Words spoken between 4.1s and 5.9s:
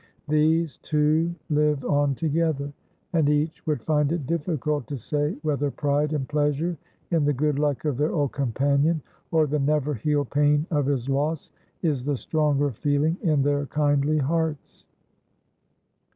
it difficult to say whether